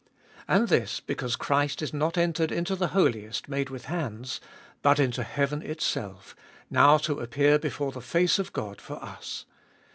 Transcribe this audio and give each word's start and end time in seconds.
And 0.47 0.67
this 0.67 0.99
because 0.99 1.35
Christ 1.35 1.79
is 1.83 1.93
not 1.93 2.17
entered 2.17 2.51
into 2.51 2.75
the 2.75 2.87
Holiest, 2.87 3.47
made 3.47 3.69
with 3.69 3.85
hands, 3.85 4.41
but 4.81 4.97
into 4.97 5.21
heaven 5.23 5.61
itself, 5.61 6.35
now 6.71 6.97
to 6.97 7.19
appear 7.19 7.59
before 7.59 7.91
the 7.91 8.01
face 8.01 8.39
of 8.39 8.51
God 8.51 8.81
for 8.81 8.95
us. 8.95 9.45